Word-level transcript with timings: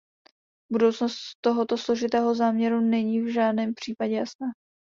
Budoucnost 0.71 1.37
tohoto 1.41 1.77
složitého 1.77 2.35
záměru 2.35 2.79
není 2.81 3.21
v 3.21 3.33
žádném 3.33 3.73
případě 3.73 4.13
jasná. 4.15 4.47